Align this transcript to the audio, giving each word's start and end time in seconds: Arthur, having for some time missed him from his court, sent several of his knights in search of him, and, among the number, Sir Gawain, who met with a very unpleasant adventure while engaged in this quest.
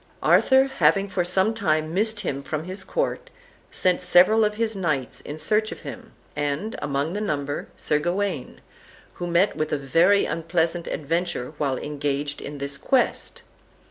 Arthur, 0.23 0.63
having 0.65 1.07
for 1.09 1.23
some 1.23 1.53
time 1.53 1.93
missed 1.93 2.21
him 2.21 2.41
from 2.41 2.63
his 2.63 2.83
court, 2.83 3.29
sent 3.69 4.01
several 4.01 4.43
of 4.43 4.55
his 4.55 4.75
knights 4.75 5.21
in 5.21 5.37
search 5.37 5.71
of 5.71 5.81
him, 5.81 6.11
and, 6.35 6.75
among 6.81 7.13
the 7.13 7.21
number, 7.21 7.67
Sir 7.77 7.99
Gawain, 7.99 8.61
who 9.13 9.27
met 9.27 9.55
with 9.55 9.71
a 9.71 9.77
very 9.77 10.25
unpleasant 10.25 10.87
adventure 10.87 11.53
while 11.59 11.77
engaged 11.77 12.41
in 12.41 12.57
this 12.57 12.79
quest. 12.79 13.43